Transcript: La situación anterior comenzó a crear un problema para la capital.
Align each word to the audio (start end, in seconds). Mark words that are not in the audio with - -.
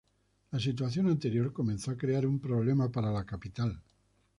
La 0.49 0.57
situación 0.59 1.05
anterior 1.11 1.53
comenzó 1.53 1.91
a 1.91 1.95
crear 1.95 2.25
un 2.25 2.39
problema 2.39 2.91
para 2.91 3.11
la 3.11 3.23
capital. 3.23 3.79